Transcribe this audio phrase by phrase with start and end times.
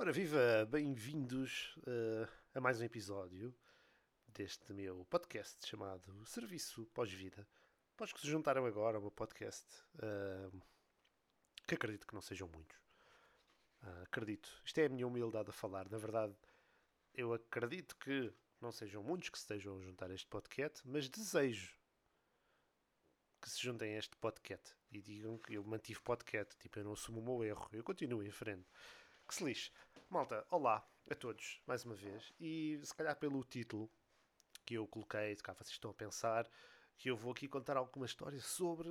[0.00, 0.64] Ora, viva!
[0.70, 3.52] Bem-vindos uh, a mais um episódio
[4.28, 7.44] deste meu podcast chamado Serviço Pós-Vida.
[7.96, 9.66] Pós que se juntaram agora ao meu podcast,
[9.96, 10.62] uh,
[11.66, 12.78] que acredito que não sejam muitos.
[13.82, 14.48] Uh, acredito.
[14.64, 15.90] Isto é a minha humildade a falar.
[15.90, 16.36] Na verdade,
[17.12, 21.76] eu acredito que não sejam muitos que estejam a juntar a este podcast, mas desejo
[23.42, 26.56] que se juntem a este podcast e digam que eu mantive podcast.
[26.56, 28.68] Tipo, eu não assumo o meu erro, eu continuo em frente.
[29.28, 29.70] Que se lixe.
[30.08, 32.32] Malta, olá a todos, mais uma vez.
[32.40, 33.90] E se calhar pelo título
[34.64, 36.50] que eu coloquei, se calhar vocês estão a pensar
[36.96, 38.88] que eu vou aqui contar alguma história sobre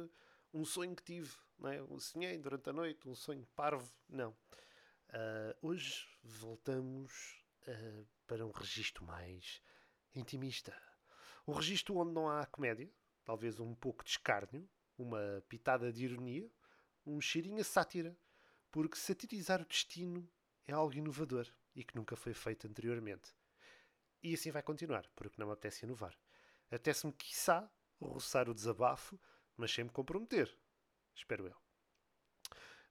[0.53, 1.81] um sonho que tive, não é?
[1.81, 3.91] Um sonhei durante a noite, um sonho parvo.
[4.07, 4.29] Não.
[5.09, 9.59] Uh, hoje voltamos uh, para um registro mais
[10.13, 10.79] intimista.
[11.47, 12.87] Um registro onde não há comédia,
[13.25, 14.69] talvez um pouco de escárnio,
[14.99, 16.47] uma pitada de ironia,
[17.07, 18.15] um cheirinho a sátira
[18.71, 20.29] porque satirizar o destino
[20.67, 23.33] é algo inovador e que nunca foi feito anteriormente.
[24.21, 26.17] E assim vai continuar, porque não me apetece inovar.
[26.67, 29.19] Apetece-me, quiçá, roçar o desabafo,
[29.55, 30.55] mas sem me comprometer.
[31.15, 31.55] Espero eu.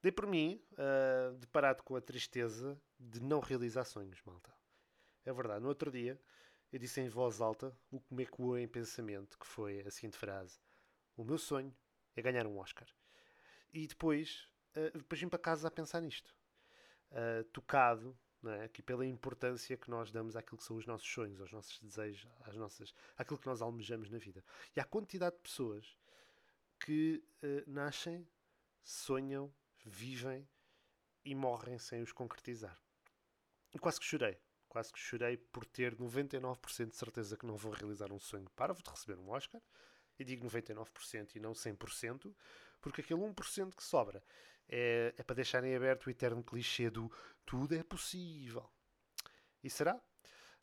[0.03, 4.55] Dei por mim, uh, deparado com a tristeza de não realizar sonhos, malta.
[5.25, 6.21] É verdade, no outro dia
[6.73, 10.17] eu disse em voz alta o que me ecoou em pensamento, que foi a seguinte
[10.17, 10.61] frase:
[11.17, 11.77] O meu sonho
[12.15, 12.89] é ganhar um Oscar.
[13.73, 16.35] E depois uh, depois vim para casa a pensar nisto.
[17.11, 18.65] Uh, tocado é?
[18.65, 22.29] aqui pela importância que nós damos àquilo que são os nossos sonhos, aos nossos desejos,
[22.45, 24.45] às nossas, àquilo que nós almejamos na vida.
[24.75, 25.97] E há quantidade de pessoas
[26.79, 28.27] que uh, nascem,
[28.83, 29.53] sonham,
[29.85, 30.49] vivem
[31.25, 32.79] e morrem sem os concretizar.
[33.75, 34.39] E quase que chorei.
[34.69, 38.83] Quase que chorei por ter 99% de certeza que não vou realizar um sonho parvo
[38.83, 39.61] de receber um Oscar
[40.19, 42.35] e digo 99% e não 100%,
[42.81, 44.23] porque aquele 1% que sobra
[44.69, 47.11] é, é para deixarem aberto o eterno clichê do
[47.45, 48.69] tudo é possível.
[49.62, 49.95] E será?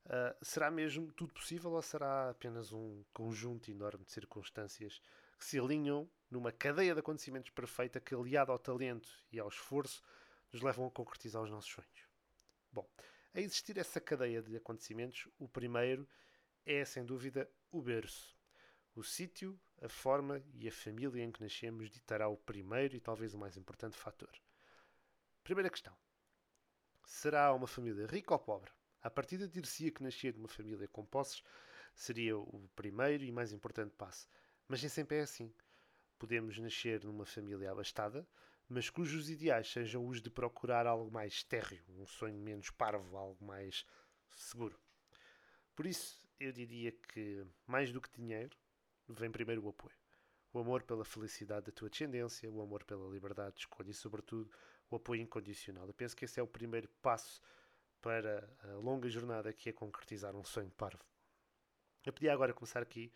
[0.06, 5.02] Uh, será mesmo tudo possível ou será apenas um conjunto enorme de circunstâncias
[5.38, 10.04] que se alinham numa cadeia de acontecimentos perfeita que, aliado ao talento e ao esforço,
[10.52, 12.08] nos levam a concretizar os nossos sonhos?
[12.72, 12.88] Bom,
[13.34, 16.08] a existir essa cadeia de acontecimentos, o primeiro
[16.66, 18.33] é, sem dúvida, o berço.
[18.96, 23.34] O sítio, a forma e a família em que nascemos ditará o primeiro e talvez
[23.34, 24.32] o mais importante fator.
[25.44, 25.98] Primeira questão:
[27.04, 28.72] será uma família rica ou pobre?
[29.02, 31.44] A partir de dir-se que nascer numa família com posses
[31.96, 34.30] seria o primeiro e mais importante passo.
[34.68, 35.52] Mas nem sempre é assim.
[36.20, 38.28] Podemos nascer numa família abastada,
[38.70, 43.44] mas cujos ideais sejam os de procurar algo mais térreo, um sonho menos parvo, algo
[43.44, 43.86] mais
[44.30, 44.80] seguro.
[45.76, 48.56] Por isso, eu diria que, mais do que dinheiro,
[49.08, 49.96] vem primeiro o apoio.
[50.54, 54.52] O amor pela felicidade da tua descendência, o amor pela liberdade de escolha e, sobretudo,
[54.90, 55.88] o apoio incondicional.
[55.88, 57.42] Eu penso que esse é o primeiro passo
[58.02, 61.04] para a longa jornada que é concretizar um sonho parvo.
[62.06, 63.12] Eu podia agora começar aqui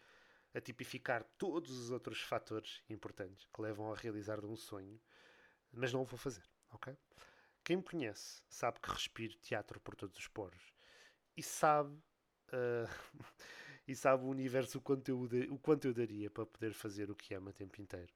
[0.53, 4.99] a tipificar todos os outros fatores importantes que levam a realizar um sonho,
[5.71, 6.97] mas não o vou fazer, ok?
[7.63, 10.73] Quem me conhece sabe que respiro teatro por todos os poros
[11.35, 12.01] e sabe
[12.47, 12.87] Uh,
[13.87, 17.15] e sabe o universo o quanto, eu, o quanto eu daria para poder fazer o
[17.15, 18.13] que ama o tempo inteiro.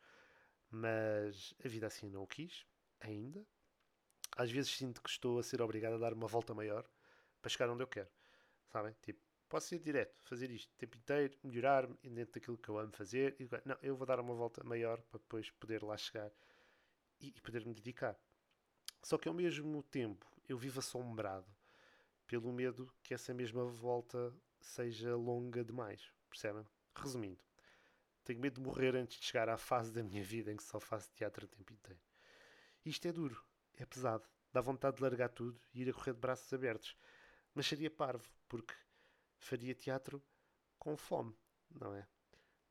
[0.70, 2.66] Mas a vida assim não o quis,
[3.00, 3.46] ainda.
[4.36, 6.86] Às vezes sinto que estou a ser obrigado a dar uma volta maior
[7.42, 8.10] para chegar onde eu quero.
[8.68, 8.96] Sabem?
[9.02, 12.92] Tipo, posso ir direto, fazer isto o tempo inteiro, melhorar-me dentro daquilo que eu amo
[12.92, 13.36] fazer.
[13.66, 16.32] Não, eu vou dar uma volta maior para depois poder lá chegar
[17.20, 18.18] e, e poder me dedicar.
[19.04, 21.48] Só que ao mesmo tempo eu vivo assombrado
[22.28, 24.34] pelo medo que essa mesma volta
[24.66, 26.12] seja longa demais.
[26.30, 26.66] Percebem?
[26.96, 27.44] Resumindo,
[28.24, 30.80] tenho medo de morrer antes de chegar à fase da minha vida em que só
[30.80, 32.00] faço teatro o tempo inteiro.
[32.86, 33.44] Isto é duro,
[33.76, 36.98] é pesado, dá vontade de largar tudo e ir a correr de braços abertos.
[37.54, 38.74] Mas seria parvo, porque
[39.38, 40.24] faria teatro
[40.80, 41.36] com fome,
[41.70, 42.08] não é?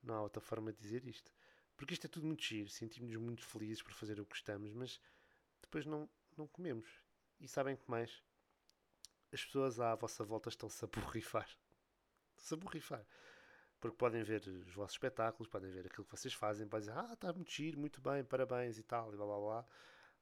[0.03, 1.33] Não há outra forma de dizer isto.
[1.77, 5.01] Porque isto é tudo muito giro, sentimos-nos muito felizes por fazer o que gostamos, mas
[5.61, 6.89] depois não, não comemos.
[7.39, 8.23] E sabem que mais?
[9.33, 11.49] as pessoas à vossa volta estão-se a borrifar.
[12.41, 13.07] Se a borrifar.
[13.79, 17.13] Porque podem ver os vossos espetáculos, podem ver aquilo que vocês fazem, podem dizer, ah,
[17.13, 19.67] está muito giro, muito bem, parabéns e tal, e blá blá blá,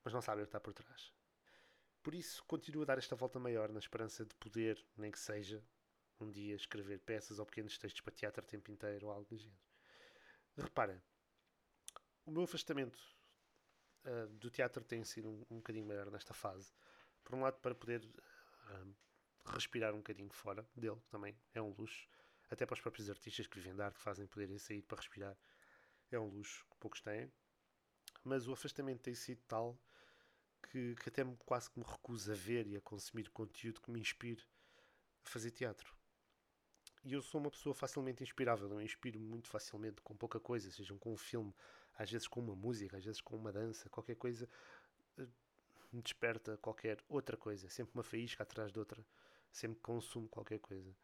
[0.05, 1.12] mas não sabem o que está por trás.
[2.03, 5.62] Por isso, continuo a dar esta volta maior na esperança de poder, nem que seja,
[6.20, 9.37] um dia escrever peças ou pequenos textos para teatro o tempo inteiro ou algo do
[9.37, 9.61] género.
[10.56, 11.00] Reparem,
[12.25, 12.99] o meu afastamento
[14.05, 16.73] uh, do teatro tem sido um, um bocadinho maior nesta fase.
[17.25, 18.09] Por um lado, para poder
[19.53, 22.09] respirar um bocadinho fora dele também é um luxo.
[22.50, 25.37] Até para os próprios artistas que vivem de arte, que fazem poderem sair para respirar,
[26.11, 27.31] é um luxo que poucos têm.
[28.25, 29.79] Mas o afastamento tem sido tal
[30.62, 33.91] que, que até me, quase que me recuso a ver e a consumir conteúdo que
[33.91, 34.43] me inspire
[35.25, 35.94] a fazer teatro.
[37.05, 40.99] E eu sou uma pessoa facilmente inspirável, eu inspiro muito facilmente com pouca coisa, sejam
[40.99, 41.55] com um filme,
[41.94, 44.49] às vezes com uma música, às vezes com uma dança, qualquer coisa
[45.17, 45.27] eh,
[45.93, 49.05] me desperta qualquer outra coisa, sempre uma faísca atrás de outra,
[49.50, 50.97] sempre consumo qualquer coisa.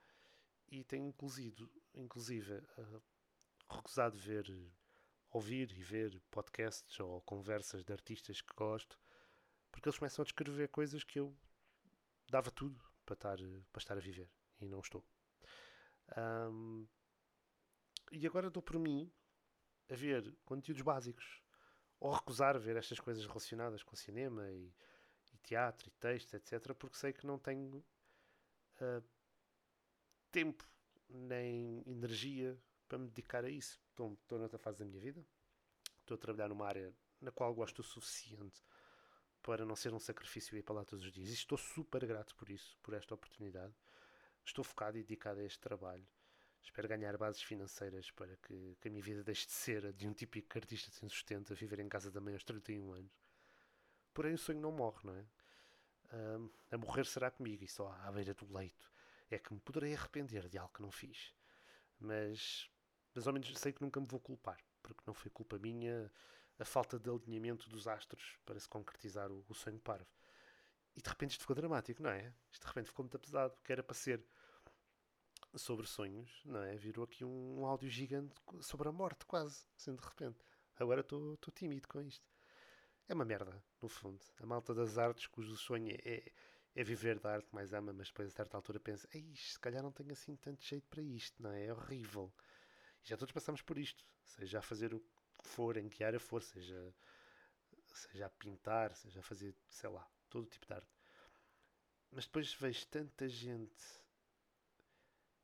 [0.68, 3.02] E tenho inclusive, inclusive uh,
[3.70, 4.46] recusado ver,
[5.30, 8.98] ouvir e ver podcasts ou conversas de artistas que gosto,
[9.70, 11.36] porque eles começam a descrever coisas que eu
[12.28, 13.36] dava tudo para estar,
[13.72, 14.28] para estar a viver
[14.60, 15.04] e não estou.
[16.16, 16.86] Um,
[18.12, 19.10] e agora dou por mim
[19.90, 21.42] a ver conteúdos básicos
[22.00, 24.74] ou recusar ver estas coisas relacionadas com cinema e,
[25.32, 27.84] e teatro e texto, etc., porque sei que não tenho
[28.80, 29.04] uh,
[30.30, 30.68] tempo
[31.08, 33.80] nem energia para me dedicar a isso.
[33.90, 35.24] Estou, estou noutra fase da minha vida,
[36.00, 38.62] estou a trabalhar numa área na qual gosto o suficiente
[39.42, 41.28] para não ser um sacrifício ir para lá todos os dias.
[41.28, 43.74] E estou super grato por isso, por esta oportunidade.
[44.44, 46.06] Estou focado e dedicado a este trabalho.
[46.62, 50.08] Espero ganhar bases financeiras para que, que a minha vida deixe de ser a de
[50.08, 53.12] um típico artista sem sustento, a viver em casa da mãe aos 31 anos.
[54.14, 55.26] Porém, o sonho não morre, não é?
[56.70, 58.90] A morrer será comigo e só à beira do leito
[59.30, 61.34] é que me poderei arrepender de algo que não fiz.
[61.98, 62.68] Mas,
[63.14, 66.10] mas ao menos sei que nunca me vou culpar, porque não foi culpa minha
[66.58, 70.10] a falta de alinhamento dos astros para se concretizar o, o sonho parvo.
[70.96, 72.32] E de repente isto ficou dramático, não é?
[72.52, 74.24] Isto de repente ficou muito pesado, que era para ser
[75.56, 76.76] sobre sonhos, não é?
[76.76, 80.38] Virou aqui um, um áudio gigante sobre a morte, quase, assim de repente.
[80.76, 82.33] Agora estou tímido com isto.
[83.06, 84.24] É uma merda, no fundo.
[84.38, 86.32] A malta das artes, cujo sonho é,
[86.74, 89.82] é viver da arte mais ama, mas depois a certa altura pensa: Ei, se calhar
[89.82, 91.66] não tenho assim tanto jeito para isto, não é?
[91.66, 92.32] É horrível.
[93.04, 96.18] E já todos passamos por isto, seja a fazer o que for, em que área
[96.18, 96.94] for, seja,
[97.92, 100.90] seja a pintar, seja a fazer, sei lá, todo tipo de arte.
[102.10, 103.84] Mas depois vejo tanta gente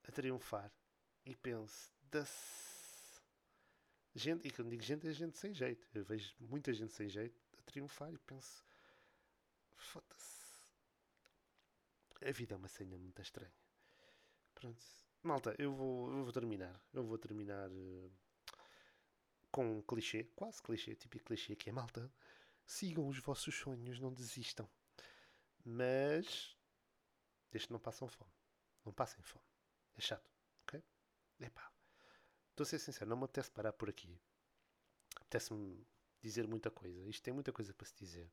[0.05, 0.73] a triunfar
[1.27, 3.23] e penso, das
[4.15, 5.87] gente, e quando digo gente, é gente sem jeito.
[5.93, 8.65] Eu vejo muita gente sem jeito triunfar e penso,
[9.77, 10.41] foda-se.
[12.23, 13.55] A vida é uma cena muito estranha.
[14.55, 14.83] Pronto.
[15.23, 16.81] Malta, eu vou, eu vou terminar.
[16.93, 18.13] Eu vou terminar uh,
[19.51, 22.13] com um clichê, quase clichê, típico clichê, que é malta.
[22.67, 24.69] Sigam os vossos sonhos, não desistam.
[25.65, 26.57] Mas
[27.51, 28.31] que não passam fome.
[28.85, 29.45] Não passem fome.
[29.97, 30.31] É chato,
[30.63, 30.83] ok?
[31.41, 31.71] Epá.
[32.51, 34.21] Estou a ser sincero, não me apetece parar por aqui.
[35.17, 35.87] Apetece-me
[36.23, 37.09] dizer muita coisa.
[37.09, 38.31] Isto tem muita coisa para se dizer.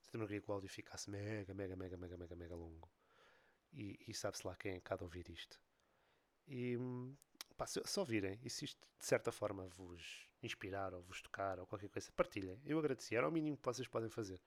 [0.00, 2.90] Se queria que o áudio ficasse mega, mega, mega, mega, mega, mega longo.
[3.72, 5.60] E, e sabe-se lá quem é cada ouvir isto.
[6.46, 6.76] E
[7.56, 11.58] pá, se, se ouvirem, e se isto de certa forma vos inspirar ou vos tocar
[11.58, 12.60] ou qualquer coisa, partilhem.
[12.64, 13.18] Eu agradecia.
[13.18, 14.40] Era o mínimo que vocês podem fazer.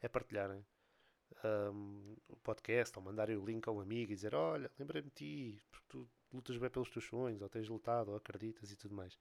[0.00, 0.66] É partilharem
[1.44, 5.14] um, o podcast ou mandarem o link a um amigo e dizer: Olha, lembrei-me de
[5.14, 8.94] ti, porque tu lutas bem pelos teus sonhos, ou tens lutado, ou acreditas e tudo
[8.94, 9.18] mais.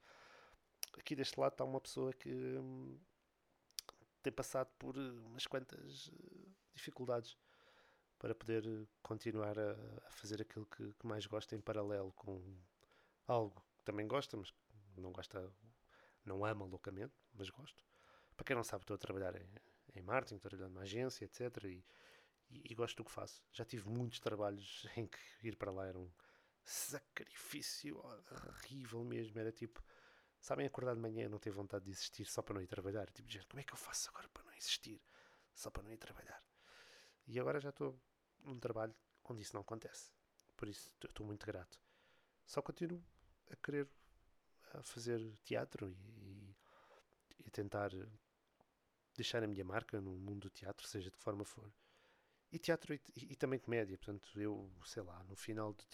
[0.99, 2.99] Aqui deste lado está uma pessoa que hum,
[4.21, 7.37] tem passado por umas quantas uh, dificuldades
[8.19, 8.63] para poder
[9.01, 9.71] continuar a,
[10.05, 12.43] a fazer aquilo que, que, mais gosta em paralelo com
[13.25, 14.53] algo que também gosta, mas
[14.97, 15.49] não gosta,
[16.25, 17.81] não ama loucamente, mas gosto.
[18.35, 19.49] Para quem não sabe, estou a trabalhar em,
[19.95, 21.63] em marketing, estou a trabalhar numa agência, etc.
[21.63, 21.85] E,
[22.49, 23.41] e, e, gosto do que faço.
[23.53, 26.11] Já tive muitos trabalhos em que ir para lá era um
[26.61, 29.39] sacrifício horrível mesmo.
[29.39, 29.81] Era tipo,
[30.39, 33.09] sabem, acordar de manhã e não ter vontade de existir só para não ir trabalhar.
[33.11, 35.01] Tipo, gente, como é que eu faço agora para não existir?
[35.53, 36.43] Só para não ir trabalhar.
[37.27, 37.99] E agora já estou
[38.43, 40.11] num trabalho onde isso não acontece.
[40.55, 41.79] Por isso estou muito grato.
[42.45, 43.03] Só continuo
[43.51, 43.87] a querer
[44.73, 46.55] a fazer teatro e,
[47.39, 47.91] e, tentar
[49.15, 51.71] deixar a minha marca no mundo do teatro, seja de que forma for.
[52.51, 53.97] E teatro e, e, também comédia.
[53.97, 55.85] Portanto, eu, sei lá, no final de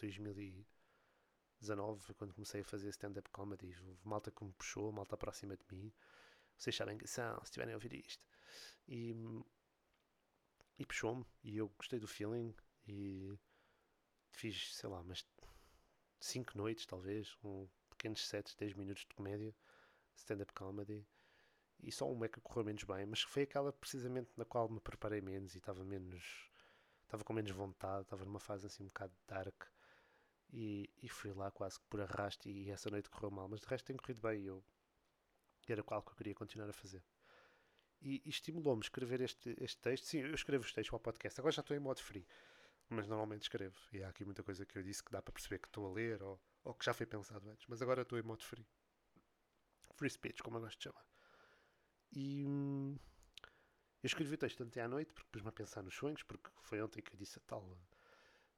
[1.61, 5.63] 2019, quando comecei a fazer stand-up comedy, houve malta que me puxou, malta próxima de
[5.71, 5.91] mim.
[6.57, 8.25] Vocês sabem que são, se estiverem a ouvir isto.
[8.87, 9.15] E,
[10.77, 11.25] e puxou-me.
[11.43, 12.53] E eu gostei do feeling.
[12.87, 13.37] E
[14.31, 15.25] fiz, sei lá, mas
[16.19, 19.55] 5 noites, talvez, um pequenos sets, 10 minutos de comédia,
[20.15, 21.05] stand-up comedy
[21.81, 24.79] e só uma é que correu menos bem, mas foi aquela precisamente na qual me
[24.79, 26.49] preparei menos e estava menos.
[27.03, 29.63] estava com menos vontade, estava numa fase assim um bocado dark
[30.51, 33.67] e, e fui lá quase que por arrasto e essa noite correu mal, mas de
[33.67, 34.63] resto tem corrido bem e eu
[35.67, 37.03] era qual que eu queria continuar a fazer.
[38.01, 40.05] E, e estimulou-me escrever este, este texto.
[40.05, 42.27] Sim, eu escrevo os textos para o podcast, agora já estou em modo free,
[42.89, 43.75] mas normalmente escrevo.
[43.91, 45.91] E há aqui muita coisa que eu disse que dá para perceber que estou a
[45.93, 48.67] ler ou, ou que já foi pensado antes, mas agora estou em modo free.
[49.95, 51.05] Free speech, como eu gosto de chamar.
[52.11, 52.43] E,
[54.03, 56.81] Eu escrevi o texto ontem à noite porque pus-me a pensar nos sonhos, porque foi
[56.81, 57.77] ontem que eu disse a tal,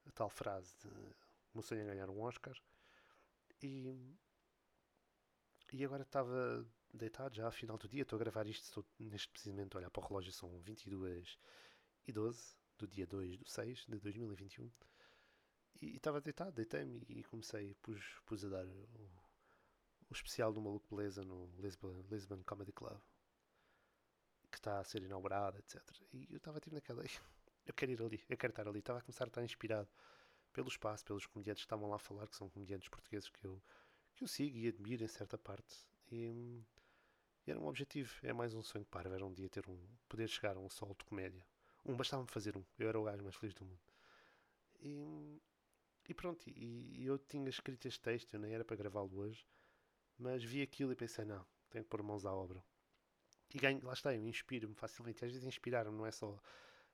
[0.05, 0.89] a tal frase de
[1.61, 2.55] sonho é ganhar um Oscar.
[3.61, 4.15] E,
[5.73, 9.29] e agora estava deitado já ao final do dia, estou a gravar isto, estou neste
[9.29, 11.37] precisamente a olhar para o relógio, são 22
[12.07, 14.71] e 12 do dia 2 do 6 de 2021.
[15.81, 18.89] E estava deitado, deitei-me e comecei, pus, pus a dar o,
[20.09, 22.99] o especial do Maluco Beleza no Lisbon, Lisbon Comedy Club
[24.51, 25.81] que está a ser inaugurada, etc.
[26.13, 27.03] E eu estava tipo naquela.
[27.65, 28.79] Eu quero ir ali, eu quero estar ali.
[28.79, 29.89] Estava a começar a estar inspirado
[30.57, 33.61] pelo espaço, pelos comediantes que estavam lá a falar, que são comediantes portugueses que eu,
[34.15, 35.85] que eu sigo e admiro em certa parte.
[36.11, 36.63] E,
[37.45, 39.13] e era um objetivo, é mais um sonho parvo.
[39.13, 39.77] Era um dia ter um.
[40.09, 41.45] poder chegar a um solo de comédia.
[41.85, 42.63] Um, bastava-me fazer um.
[42.79, 43.79] Eu era o gajo mais feliz do mundo.
[44.79, 45.39] E,
[46.09, 49.45] e pronto, e, e eu tinha escrito este texto, eu nem era para gravá-lo hoje,
[50.17, 52.63] mas vi aquilo e pensei: não, tenho que pôr mãos à obra
[53.53, 55.23] e ganho, lá está, eu inspiro-me facilmente.
[55.23, 56.37] Às vezes inspirar-me não é só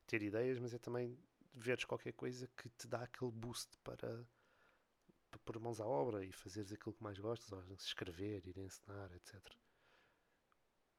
[0.05, 1.17] ter ideias, mas é também
[1.54, 4.28] veres qualquer coisa que te dá aquele boost para,
[5.30, 9.12] para pôr mãos à obra e fazeres aquilo que mais gostas, ou escrever, ir ensinar,
[9.14, 9.40] etc.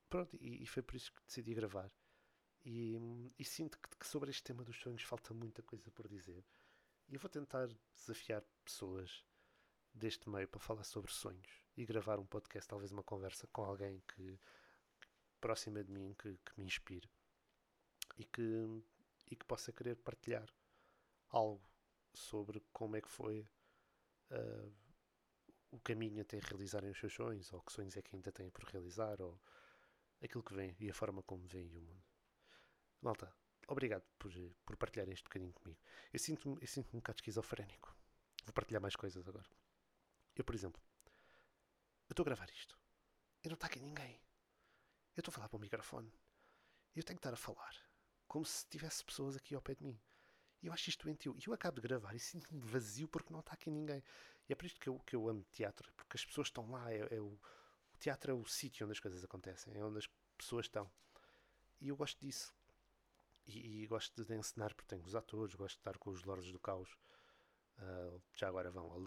[0.08, 1.90] Pronto, e, e foi por isso que decidi gravar.
[2.64, 2.98] E,
[3.38, 6.44] e sinto que, que, sobre este tema dos sonhos falta muita coisa por dizer.
[7.08, 9.24] E eu vou tentar desafiar pessoas
[9.92, 14.02] deste meio para falar sobre sonhos e gravar um podcast, talvez uma conversa com alguém
[14.08, 14.38] que
[15.40, 17.08] próxima de mim que, que me inspire
[18.16, 18.82] e que,
[19.30, 20.48] e que possa querer partilhar
[21.28, 21.68] algo
[22.12, 23.48] sobre como é que foi
[24.30, 24.72] uh,
[25.70, 28.64] o caminho até realizarem os seus sonhos, ou que sonhos é que ainda têm por
[28.64, 29.40] realizar, ou
[30.22, 32.04] aquilo que vem e a forma como vem o mundo.
[33.02, 33.34] Malta,
[33.68, 34.32] obrigado por,
[34.64, 35.80] por partilhar este bocadinho comigo.
[36.12, 37.94] Eu sinto-me eu sinto um bocado esquizofrénico.
[38.44, 39.48] Vou partilhar mais coisas agora.
[40.36, 40.80] Eu, por exemplo,
[42.08, 42.78] eu estou a gravar isto.
[43.42, 44.20] E não está aqui ninguém.
[45.16, 46.12] Eu estou a falar para o microfone.
[46.94, 47.74] Eu tenho que estar a falar.
[48.34, 49.96] Como se tivesse pessoas aqui ao pé de mim.
[50.60, 51.36] E eu acho isto doentio.
[51.38, 54.02] E eu acabo de gravar e sinto-me vazio porque não está aqui ninguém.
[54.48, 55.92] E é por isto que eu, que eu amo teatro.
[55.92, 56.92] Porque as pessoas estão lá.
[56.92, 57.38] É, é o, o
[57.96, 59.72] teatro é o sítio onde as coisas acontecem.
[59.76, 60.90] É onde as pessoas estão.
[61.80, 62.52] E eu gosto disso.
[63.46, 65.54] E, e gosto de ensinar porque tenho os atores.
[65.54, 66.98] Gosto de estar com os Lordes do Caos.
[67.78, 68.98] Uh, já agora vão a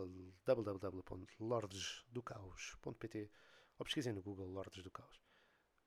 [0.45, 3.29] www.lordesdocaos.pt
[3.77, 5.26] ou pesquisem no Google Lordes do Caos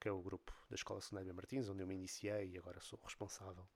[0.01, 2.99] que é o grupo da Escola Secundária Martins, onde eu me iniciei e agora sou
[3.05, 3.69] responsável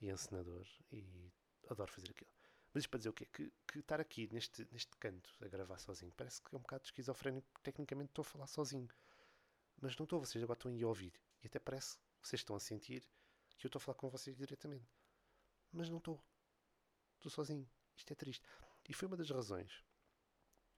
[0.00, 1.30] e encenador e
[1.68, 2.30] adoro fazer aquilo.
[2.72, 3.26] Mas isto para dizer o quê?
[3.26, 6.84] Que, que estar aqui neste, neste canto a gravar sozinho parece que é um bocado
[6.84, 8.88] esquizofrénico, tecnicamente estou a falar sozinho.
[9.80, 11.12] Mas não estou, vocês agora estão a ouvir.
[11.42, 13.06] E até parece que vocês estão a sentir
[13.58, 14.88] que eu estou a falar com vocês diretamente.
[15.72, 16.22] Mas não estou.
[17.16, 17.68] Estou sozinho.
[17.96, 18.46] Isto é triste.
[18.88, 19.84] E foi uma das razões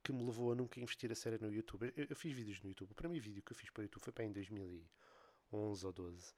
[0.02, 1.92] que me levou a nunca investir a sério no YouTube.
[1.96, 2.90] Eu, eu, fiz vídeos no YouTube.
[2.92, 6.34] O primeiro vídeo que eu fiz para o YouTube foi para em 2011 ou 12.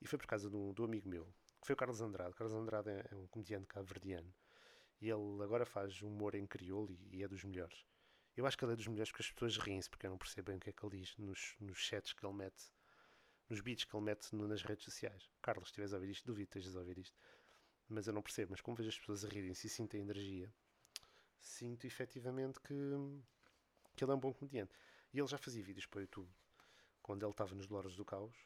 [0.00, 1.24] E foi por causa do, do amigo meu,
[1.60, 2.30] que foi o Carlos Andrade.
[2.30, 4.32] O Carlos Andrade é, é um comediante cabo-verdiano.
[5.00, 7.86] E ele agora faz humor em crioulo e, e, é dos melhores.
[8.36, 10.50] Eu acho que ele é dos melhores porque as pessoas riem-se, porque eu não percebo
[10.50, 12.64] bem o que é que ele diz nos, nos chats que ele mete,
[13.48, 15.30] nos beats que ele mete no, nas redes sociais.
[15.40, 17.16] Carlos, se a ouvir isto, duvido que estejas a ouvir isto.
[17.88, 18.50] Mas eu não percebo.
[18.50, 20.52] Mas como vejo as pessoas a rirem-se e sinto a energia
[21.46, 22.74] sinto efetivamente que,
[23.94, 24.72] que ele é um bom comediante.
[25.12, 26.30] E ele já fazia vídeos para o YouTube
[27.02, 28.36] quando ele estava nos Louros do Caos.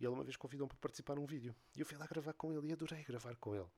[0.00, 1.54] E ele uma vez convidou-me para participar num vídeo.
[1.76, 3.68] E eu fui lá gravar com ele e adorei gravar com ele.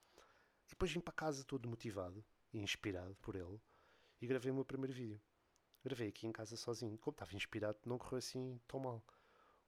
[0.66, 3.60] E depois vim para casa todo motivado e inspirado por ele
[4.20, 5.20] e gravei o meu primeiro vídeo.
[5.82, 6.96] Gravei aqui em casa sozinho.
[6.96, 9.04] Como estava inspirado, não correu assim tão mal.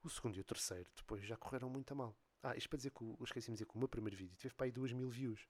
[0.03, 2.17] O segundo e o terceiro depois já correram muito a mal.
[2.43, 4.55] Ah, isto para dizer que eu esqueci-me de dizer que o meu primeiro vídeo teve
[4.55, 5.47] para aí 2 mil views.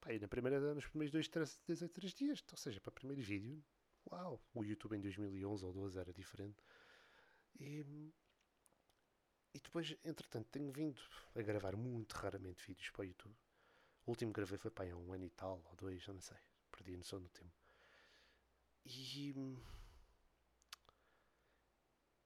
[0.00, 2.94] Pá, e na primeira, nos primeiros dois, três, três, três dias, ou seja, para o
[2.94, 3.62] primeiro vídeo,
[4.10, 6.62] uau, o YouTube em 2011 ou 12 era diferente.
[7.58, 8.12] E,
[9.54, 11.00] e depois, entretanto, tenho vindo
[11.34, 13.36] a gravar muito raramente vídeos para o YouTube.
[14.06, 16.38] O último que gravei foi para há um ano e tal, ou dois, não sei,
[16.70, 17.52] perdi a noção do tempo.
[18.84, 19.34] E.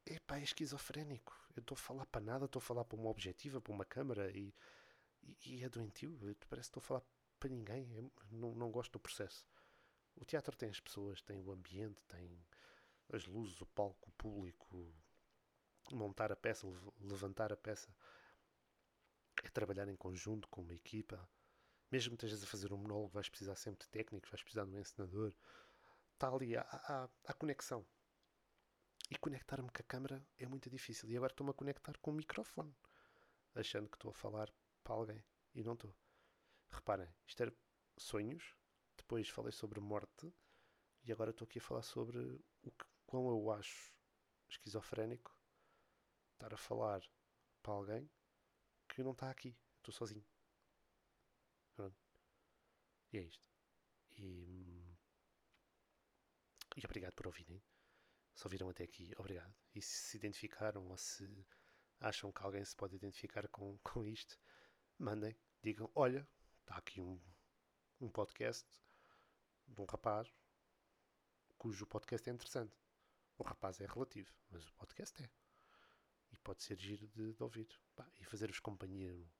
[0.06, 1.36] Epá, é esquizofrénico.
[1.56, 4.30] Eu estou a falar para nada, estou a falar para uma objetiva, para uma câmara
[4.30, 4.54] e,
[5.22, 6.16] e, e é doentio.
[6.48, 7.02] Parece que estou a falar
[7.42, 7.92] para ninguém.
[7.96, 9.44] Eu não, não gosto do processo.
[10.14, 12.40] O teatro tem as pessoas, tem o ambiente, tem
[13.12, 14.94] as luzes, o palco, o público,
[15.90, 16.66] montar a peça,
[17.00, 17.92] levantar a peça.
[19.42, 21.28] É trabalhar em conjunto com uma equipa.
[21.90, 24.70] Mesmo que estejas a fazer um monólogo, vais precisar sempre de técnicos, vais precisar de
[24.70, 25.34] um encenador.
[26.14, 27.84] Está ali a, a, a conexão.
[29.10, 31.10] E conectar-me com a câmera é muito difícil.
[31.10, 32.74] E agora estou-me a conectar com o microfone,
[33.54, 34.50] achando que estou a falar
[34.84, 35.24] para alguém.
[35.54, 36.01] E não estou.
[36.72, 37.54] Reparem, isto era
[37.98, 38.56] sonhos,
[38.96, 40.32] depois falei sobre morte
[41.04, 42.18] e agora estou aqui a falar sobre
[42.62, 43.92] o que, quão eu acho
[44.48, 45.36] esquizofrénico
[46.32, 47.02] estar a falar
[47.62, 48.10] para alguém
[48.88, 49.56] que não está aqui.
[49.78, 50.24] Estou sozinho.
[51.74, 51.96] Pronto.
[53.12, 53.44] E é isto.
[54.16, 54.96] E, hum,
[56.76, 57.62] e obrigado por ouvirem.
[58.34, 59.54] Se ouviram até aqui, obrigado.
[59.74, 61.46] E se se identificaram ou se
[62.00, 64.38] acham que alguém se pode identificar com, com isto,
[64.98, 66.28] mandem, digam: olha,
[66.62, 67.20] está aqui um,
[68.00, 68.66] um podcast
[69.66, 70.32] de um rapaz
[71.58, 72.76] cujo podcast é interessante.
[73.38, 75.30] O rapaz é relativo, mas o podcast é.
[76.32, 77.68] E pode ser giro de, de ouvir.
[78.18, 79.30] E fazer-vos companhia no,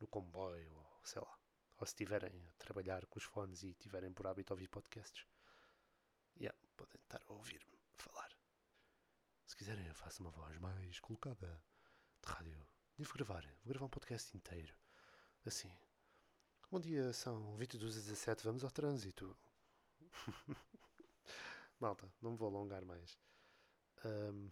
[0.00, 1.38] no comboio, ou sei lá.
[1.78, 5.26] Ou se estiverem a trabalhar com os fones e tiverem por hábito ouvir podcasts.
[6.36, 8.30] Yeah, podem estar a ouvir-me falar.
[9.46, 11.62] Se quiserem, eu faço uma voz mais colocada
[12.22, 12.66] de rádio.
[12.98, 14.74] Vou gravar, vou gravar um podcast inteiro.
[15.46, 15.74] Assim.
[16.74, 19.36] Bom dia, são 22 a 17, vamos ao trânsito.
[21.78, 23.16] Malta, não me vou alongar mais.
[24.04, 24.50] Um,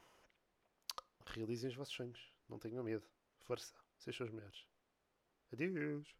[1.27, 2.33] realizem os vossos sonhos.
[2.49, 3.05] Não tenham medo.
[3.41, 3.75] Força.
[3.99, 4.65] Sejam os melhores.
[5.53, 6.15] Adeus.